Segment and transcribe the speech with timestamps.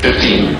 [0.00, 0.56] 15.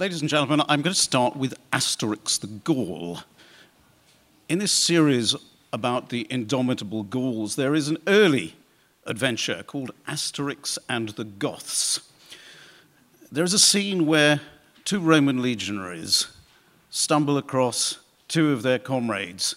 [0.00, 3.20] Ladies and gentlemen, I'm going to start with Asterix the Gaul.
[4.48, 5.36] In this series
[5.72, 8.56] about the indomitable Gauls, there is an early
[9.06, 12.00] adventure called Asterix and the Goths.
[13.30, 14.40] There is a scene where
[14.84, 16.26] two Roman legionaries
[16.90, 19.54] stumble across two of their comrades,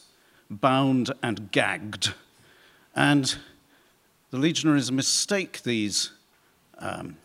[0.47, 2.13] bound and gagged.
[2.95, 3.35] And
[4.31, 6.11] the legionaries mistake these
[6.79, 7.17] um,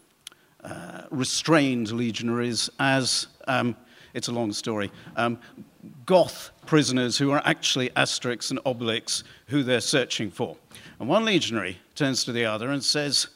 [0.63, 3.77] uh, restrained legionaries as, um,
[4.15, 5.39] it's a long story, um,
[6.07, 10.57] Goth prisoners who are actually Asterix and Obelix who they're searching for.
[11.01, 13.27] And one legionary turns to the other and says,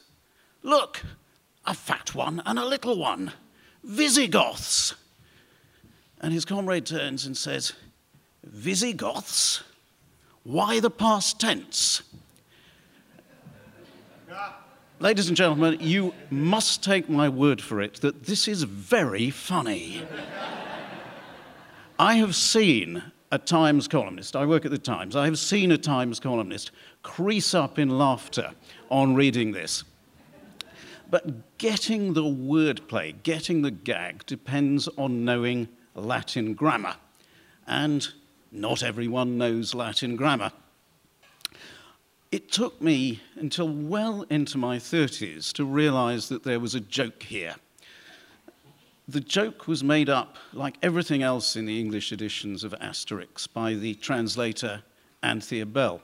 [0.63, 1.03] Look,
[1.65, 3.33] a fat one and a little one,
[3.83, 4.95] Visigoths.
[6.21, 7.73] And his comrade turns and says,
[8.43, 9.63] Visigoths?
[10.43, 12.01] Why the past tense?
[14.99, 20.01] Ladies and gentlemen, you must take my word for it that this is very funny.
[21.99, 25.77] I have seen a Times columnist, I work at the Times, I have seen a
[25.77, 26.71] Times columnist
[27.03, 28.53] crease up in laughter
[28.89, 29.83] on reading this.
[31.11, 36.95] But getting the wordplay, getting the gag, depends on knowing Latin grammar.
[37.67, 38.07] And
[38.51, 40.51] not everyone knows Latin grammar.
[42.37, 47.23] It took me until well into my 30s to realize that there was a joke
[47.23, 47.55] here.
[49.07, 53.73] The joke was made up, like everything else in the English editions of Asterix, by
[53.73, 54.83] the translator
[55.23, 55.99] Anthea Bell.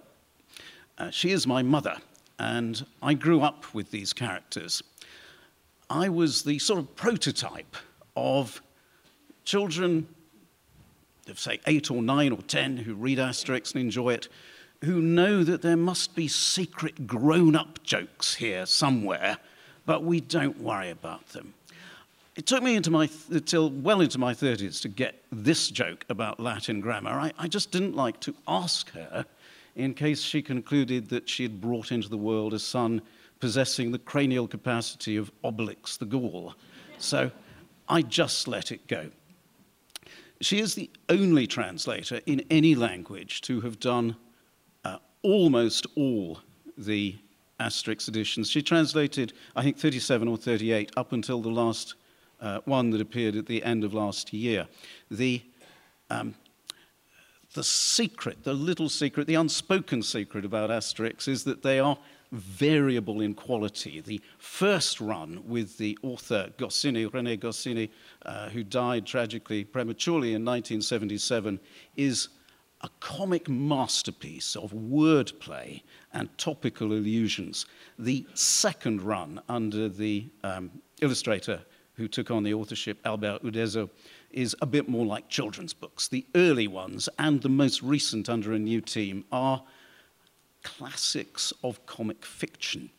[0.98, 1.98] Uh, she is my mother,
[2.40, 4.82] and I grew up with these characters.
[5.88, 7.76] I was the sort of prototype
[8.16, 8.60] of
[9.46, 10.08] children
[11.30, 14.30] of, say, eight or nine or ten who read Asterix and enjoy it,
[14.84, 19.38] who know that there must be secret grown up jokes here somewhere,
[19.86, 21.54] but we don't worry about them.
[22.36, 23.10] It took me into my
[23.46, 27.12] till well into my 30s to get this joke about Latin grammar.
[27.12, 29.26] I, I just didn't like to ask her
[29.76, 33.02] in case she concluded that she had brought into the world a son
[33.40, 36.56] possessing the cranial capacity of Obelix the Gaul.
[36.98, 37.32] So
[37.88, 39.10] I just let it go.
[40.42, 44.16] She is the only translator in any language to have done
[45.24, 46.40] almost all
[46.78, 47.16] the
[47.60, 48.50] Asterix editions.
[48.50, 51.96] She translated, I think, 37 or 38 up until the last
[52.42, 54.68] uh, one that appeared at the end of last year.
[55.10, 55.42] The,
[56.10, 56.36] um,
[57.54, 61.98] the secret, the little secret, the unspoken secret about Asterix is that they are
[62.34, 64.02] variable in quality.
[64.02, 67.92] The first run with the author Goscinny, René Goscinny,
[68.26, 71.60] uh, who died tragically prematurely in 1977,
[71.96, 72.30] is
[72.84, 77.66] a comic masterpiece of wordplay and topical allusions.
[77.98, 80.70] The second run under the um,
[81.02, 81.62] illustrator
[81.96, 83.90] who took on the authorship, Albert Uderzo,
[84.32, 86.08] is a bit more like children's books.
[86.08, 89.64] The early ones and the most recent under a new team are
[90.64, 92.90] classics of comic fiction.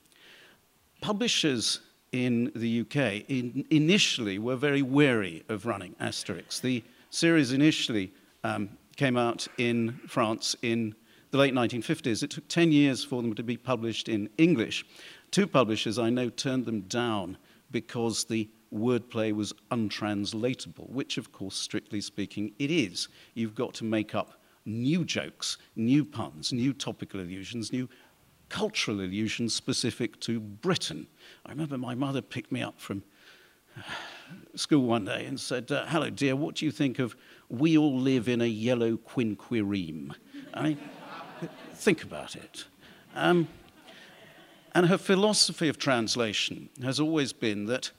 [1.01, 1.81] Publishers
[2.13, 6.61] in the UK in, initially were very wary of running Asterix.
[6.61, 8.13] The series initially
[8.45, 10.95] um, came out in France in
[11.31, 12.23] the late 1950s.
[12.23, 14.85] It took 10 years for them to be published in English.
[15.31, 17.37] Two publishers I know turned them down
[17.71, 23.09] because the wordplay was untranslatable, which, of course, strictly speaking, it is.
[23.35, 27.89] You've got to make up new jokes, new puns, new topical allusions, new
[28.49, 31.07] cultural allusions specific to Britain.
[31.45, 33.03] I remember my mother picked me up from
[34.55, 37.17] school one day and said, uh, Hello, dear, what do you think of
[37.49, 40.15] we all live in a yellow quinquereme?
[40.53, 40.79] I mean,
[41.75, 42.65] think about it.
[43.15, 43.49] Um,
[44.75, 47.93] and her philosophy of translation has always been that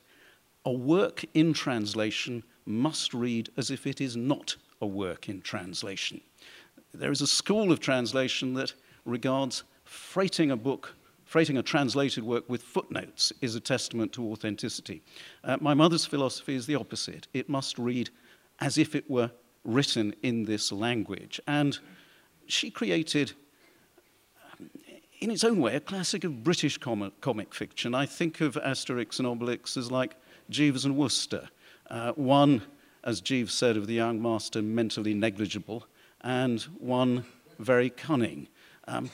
[0.66, 6.20] a work in translation must read as if it is not a work in translation.
[6.94, 8.74] There is a school of translation that
[9.06, 10.96] regards freighting a book,
[11.36, 15.02] freighting a translated work with footnotes is a testament to authenticity.
[15.44, 17.28] Uh, my mother's philosophy is the opposite.
[17.34, 18.10] It must read
[18.62, 19.30] as if it were
[19.66, 21.42] written in this language.
[21.46, 21.78] And
[22.48, 23.34] she created,
[25.20, 27.94] in its own way, a classic of British comic, comic fiction.
[27.94, 30.16] I think of Asterix and Obelix as like
[30.50, 31.50] Jeeves and Wooster.
[31.90, 32.62] Uh, one,
[33.04, 35.86] as Jeeves said of the young master, mentally negligible,
[36.22, 37.26] and one
[37.60, 38.48] very cunning.
[38.88, 39.10] Um,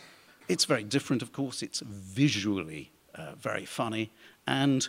[0.51, 1.63] it's very different, of course.
[1.63, 4.11] It's visually uh, very funny,
[4.45, 4.87] and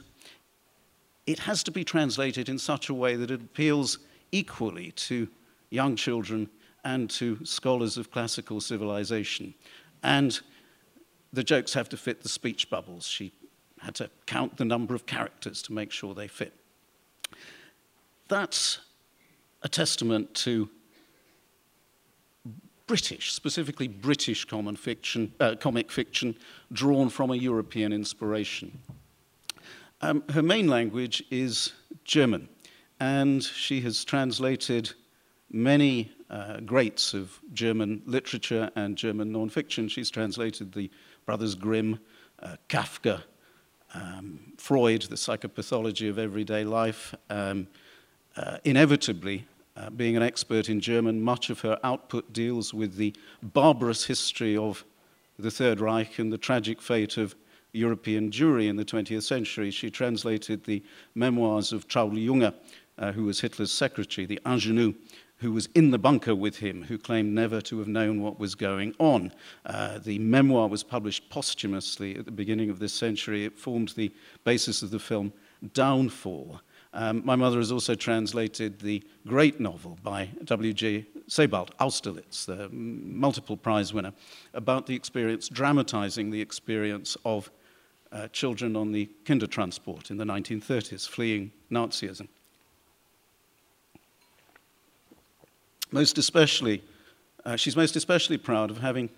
[1.25, 3.99] it has to be translated in such a way that it appeals
[4.32, 5.29] equally to
[5.70, 6.50] young children
[6.85, 9.55] and to scholars of classical civilization.
[10.03, 10.41] And
[11.32, 13.06] the jokes have to fit the speech bubbles.
[13.06, 13.32] She
[13.81, 16.55] had to count the number of characters to make sure they fit.
[18.26, 18.81] That's
[19.62, 20.69] a testament to
[22.93, 26.37] British, specifically British common fiction, uh, comic fiction,
[26.75, 28.71] drawn from a European inspiration.
[30.03, 31.73] Um, her main language is
[32.05, 32.50] German,
[33.00, 34.93] and she has translated
[35.50, 39.89] many uh, greats of German literature and German non-fiction.
[39.89, 40.91] She's translated the
[41.25, 41.99] Brothers Grimm,
[42.43, 43.23] uh, Kafka,
[43.94, 47.15] um, Freud, the psychopathology of everyday life.
[47.31, 47.69] Um,
[48.37, 49.47] uh, inevitably,
[49.77, 54.57] uh, being an expert in German, much of her output deals with the barbarous history
[54.57, 54.85] of
[55.39, 57.35] the Third Reich and the tragic fate of
[57.73, 59.71] European Jewry in the 20th century.
[59.71, 60.83] She translated the
[61.15, 62.55] memoirs of Traudl Junge,
[62.99, 64.95] uh, who was Hitler's secretary, the ingenue,
[65.39, 68.55] who was in the bunker with him, who claimed never to have known what was
[68.55, 69.33] going on.
[69.67, 73.45] Uh, the memoir was published posthumously at the beginning of this century.
[73.45, 74.13] It formed the
[74.45, 75.33] basis of the film
[75.75, 76.61] Downfall.
[76.94, 81.06] Um, my mother has also translated the great novel by W.G.
[81.27, 84.12] Sebald, Austerlitz, the multiple prize winner,
[84.53, 87.50] about the experience, dramatizing the experience of
[88.12, 92.29] uh, children on the Kindertransport in the 1930s, fleeing Nazism.
[95.91, 96.83] Most especially,
[97.44, 99.09] uh, she's most especially proud of having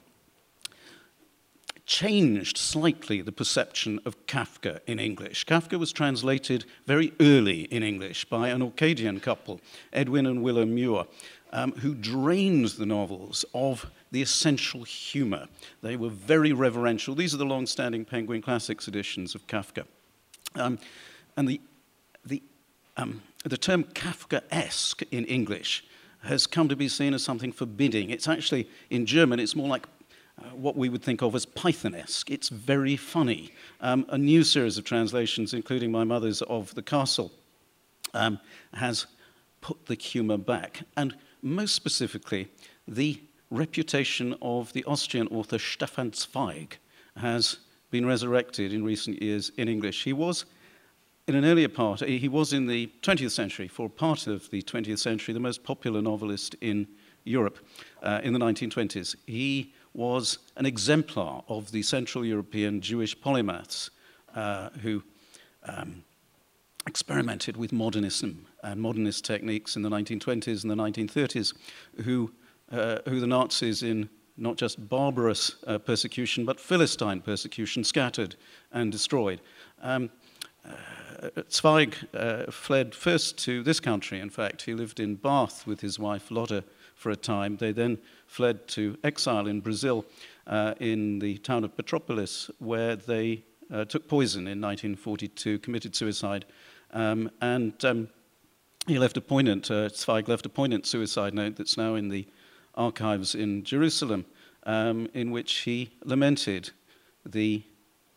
[1.86, 5.44] changed slightly the perception of Kafka in English.
[5.44, 9.60] Kafka was translated very early in English by an Orcadian couple,
[9.92, 11.04] Edwin and Willa Muir,
[11.52, 15.46] um, who drained the novels of the essential humor.
[15.82, 17.14] They were very reverential.
[17.14, 19.84] These are the long-standing Penguin Classics editions of Kafka.
[20.54, 20.78] Um,
[21.36, 21.60] and the,
[22.24, 22.42] the,
[22.96, 25.84] um, the term Kafkaesque in English
[26.22, 28.10] has come to be seen as something forbidding.
[28.10, 29.86] It's actually, in German, it's more like
[30.38, 32.30] uh, what we would think of as Pythonesque.
[32.30, 33.52] It's very funny.
[33.80, 37.32] Um, a new series of translations, including my mother's of The Castle,
[38.14, 38.40] um,
[38.72, 39.06] has
[39.60, 40.82] put the humor back.
[40.96, 42.48] And most specifically,
[42.88, 43.20] the
[43.50, 46.78] reputation of the Austrian author Stefan Zweig
[47.16, 47.58] has
[47.90, 50.02] been resurrected in recent years in English.
[50.02, 50.46] He was,
[51.28, 54.98] in an earlier part, he was in the 20th century, for part of the 20th
[54.98, 56.88] century, the most popular novelist in
[57.24, 57.58] Europe
[58.02, 59.14] uh, in the 1920s.
[59.26, 63.90] He was an exemplar of the Central European Jewish polymaths
[64.34, 65.02] uh, who
[65.64, 66.02] um,
[66.86, 71.54] experimented with modernism and modernist techniques in the 1920s and the 1930s,
[72.04, 72.32] who,
[72.70, 78.34] uh, who the Nazis in not just barbarous uh, persecution, but Philistine persecution scattered
[78.72, 79.40] and destroyed.
[79.80, 80.10] Um,
[80.68, 84.62] uh, Zweig uh, fled first to this country, in fact.
[84.62, 86.64] He lived in Bath with his wife Lotte
[86.94, 87.56] for a time.
[87.56, 90.04] They then fled to exile in Brazil
[90.46, 96.44] uh, in the town of Petropolis, where they uh, took poison in 1942, committed suicide,
[96.92, 98.08] um, and um,
[98.86, 102.26] he left a poignant, uh, Zweig left a poignant suicide note that's now in the
[102.74, 104.26] archives in Jerusalem,
[104.64, 106.70] um, in which he lamented
[107.24, 107.62] the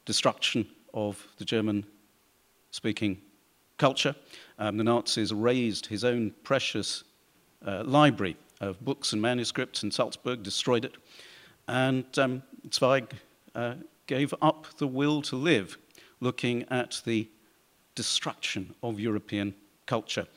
[0.05, 1.85] destruction of the German
[2.71, 3.21] speaking
[3.77, 4.15] culture.
[4.59, 7.03] Um, the Nazis razed his own precious
[7.65, 10.95] uh, library of books and manuscripts in Salzburg, destroyed it.
[11.67, 13.13] And um, Zweig
[13.55, 13.75] uh,
[14.07, 15.77] gave up the will to live,
[16.19, 17.29] looking at the
[17.95, 19.53] destruction of European
[19.85, 20.27] culture.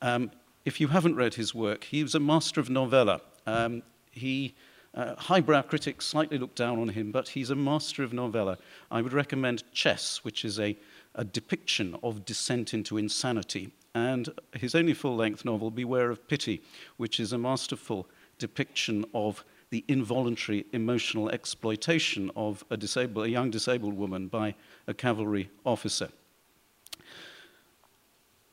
[0.00, 0.30] Um,
[0.64, 3.20] if you haven't read his work, he was a master of novella.
[3.46, 4.54] Um, he,
[4.94, 8.58] uh, highbrow critics slightly look down on him, but he's a master of novella.
[8.90, 10.76] I would recommend Chess, which is a,
[11.14, 16.62] a depiction of descent into insanity and his only full-length novel, Beware of Pity,
[16.96, 18.06] which is a masterful
[18.38, 24.54] depiction of the involuntary emotional exploitation of a, disabled, a young disabled woman by
[24.86, 26.08] a cavalry officer.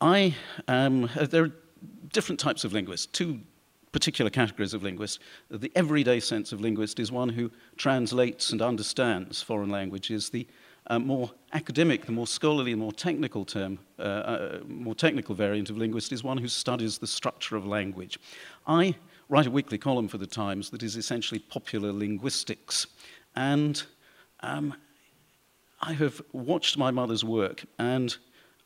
[0.02, 0.36] I
[0.68, 1.54] am, uh, there are
[2.12, 3.40] different types of linguists, two
[3.92, 5.20] particular categories of linguists.
[5.50, 10.30] The everyday sense of linguist is one who translates and understands foreign languages.
[10.30, 10.48] The
[10.88, 15.70] uh, more academic, the more scholarly, the more technical term, uh, uh, more technical variant
[15.70, 18.20] of linguist is one who studies the structure of language.
[18.68, 18.96] I
[19.30, 22.88] write a weekly column for the Times that is essentially popular linguistics,
[23.36, 23.84] and
[24.42, 24.76] um,
[25.82, 28.16] I have watched my mother's work and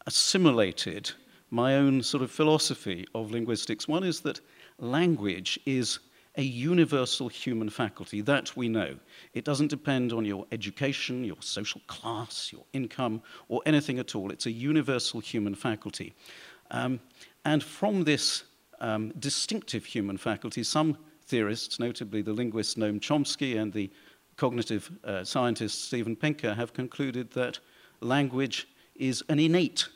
[0.06, 1.12] assimilated
[1.52, 3.88] my own sort of philosophy of linguistics.
[3.88, 4.42] One is that
[4.78, 6.00] language is
[6.40, 8.96] a universal human faculty, that we know.
[9.34, 14.32] It doesn't depend on your education, your social class, your income, or anything at all.
[14.32, 16.14] It's a universal human faculty.
[16.72, 17.02] Um,
[17.44, 18.46] and from this
[18.80, 23.92] um, distinctive human faculty, some theorists, notably the linguist Noam Chomsky and the
[24.38, 27.60] cognitive uh, scientist Steven Pinker have concluded that
[28.00, 28.66] language
[28.96, 29.90] is an innate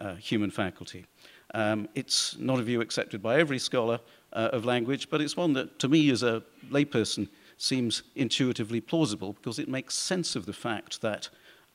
[0.00, 1.06] uh, human faculty.
[1.52, 4.00] Um, it's not a view accepted by every scholar
[4.32, 9.34] uh, of language, but it's one that, to me, as a layperson, seems intuitively plausible
[9.34, 11.28] because it makes sense of the fact that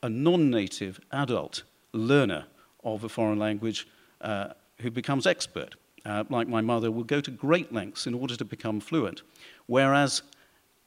[0.03, 2.45] a non native adult learner
[2.83, 3.87] of a foreign language
[4.21, 4.49] uh,
[4.81, 8.45] who becomes expert, uh, like my mother, will go to great lengths in order to
[8.45, 9.21] become fluent,
[9.67, 10.21] whereas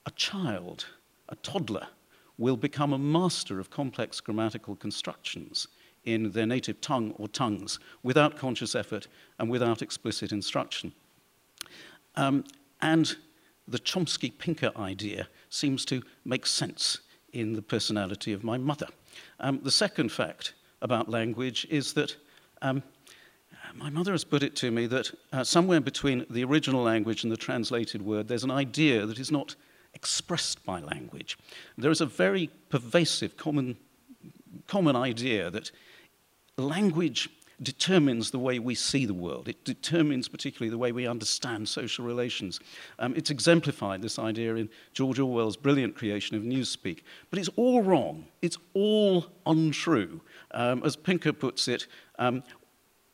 [0.06, 0.86] a child,
[1.28, 1.86] a toddler,
[2.38, 5.68] will become a master of complex grammatical constructions
[6.04, 9.06] in their native tongue or tongues without conscious effort
[9.38, 10.92] and without explicit instruction.
[12.16, 12.44] Um,
[12.80, 13.16] and
[13.68, 16.98] the Chomsky Pinker idea seems to make sense
[17.32, 18.88] in the personality of my mother.
[19.40, 22.16] Um, the second fact about language is that
[22.60, 22.82] um,
[23.74, 27.32] my mother has put it to me that uh, somewhere between the original language and
[27.32, 29.54] the translated word, there's an idea that is not
[29.94, 31.38] expressed by language.
[31.78, 33.76] There is a very pervasive common,
[34.66, 35.70] common idea that
[36.58, 37.28] language
[37.62, 39.48] determines the way we see the world.
[39.48, 42.60] It determines particularly the way we understand social relations.
[42.98, 47.02] Um, it's exemplified, this idea, in George Orwell's brilliant creation of Newspeak.
[47.30, 48.26] But it's all wrong.
[48.40, 50.20] It's all untrue.
[50.50, 51.86] Um, as Pinker puts it,
[52.18, 52.42] um,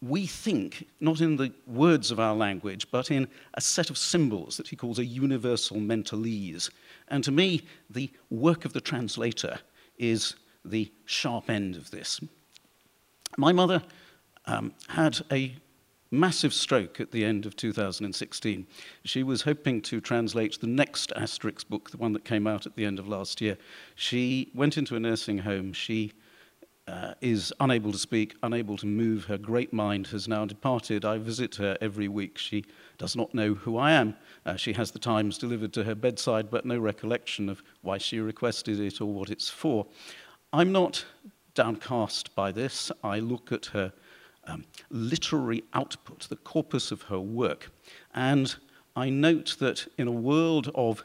[0.00, 4.57] we think not in the words of our language, but in a set of symbols
[4.57, 6.71] that he calls a universal mentalese.
[7.09, 9.59] And to me, the work of the translator
[9.99, 12.21] is the sharp end of this.
[13.37, 13.82] My mother
[14.47, 15.54] um, had a
[16.11, 18.66] massive stroke at the end of 2016.
[19.04, 22.76] She was hoping to translate the next Asterix book, the one that came out at
[22.76, 23.58] the end of last year.
[23.94, 25.73] She went into a nursing home.
[25.73, 26.12] She
[26.87, 29.25] uh, is unable to speak, unable to move.
[29.25, 31.04] Her great mind has now departed.
[31.04, 32.38] I visit her every week.
[32.38, 32.64] She
[32.97, 34.16] does not know who I am.
[34.47, 38.20] Uh, she has the Times delivered to her bedside, but no recollection of why she
[38.20, 39.87] requested it or what it's for.
[40.52, 41.04] I'm not
[41.58, 42.92] downcast by this.
[43.02, 43.92] I look at her
[44.44, 47.72] um, literary output, the corpus of her work,
[48.14, 48.54] and
[48.94, 51.04] I note that in a world of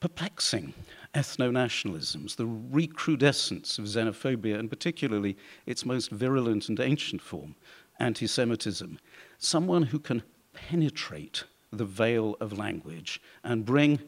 [0.00, 0.72] perplexing
[1.14, 7.54] ethno-nationalisms, the recrudescence of xenophobia, and particularly its most virulent and ancient form,
[8.00, 8.98] anti-Semitism,
[9.36, 10.22] someone who can
[10.54, 13.98] penetrate the veil of language and bring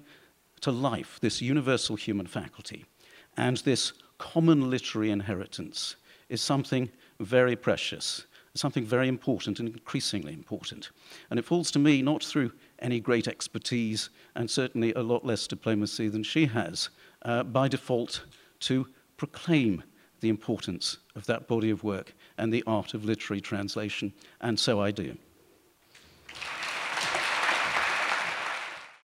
[0.62, 2.86] to life this universal human faculty
[3.36, 5.96] and this common literary inheritance
[6.28, 6.90] is something
[7.20, 10.90] very precious, something very important and increasingly important.
[11.30, 15.46] And it falls to me not through any great expertise and certainly a lot less
[15.46, 16.90] diplomacy than she has,
[17.22, 18.24] uh, by default
[18.60, 19.82] to proclaim
[20.20, 24.80] the importance of that body of work and the art of literary translation, and so
[24.80, 25.16] I do.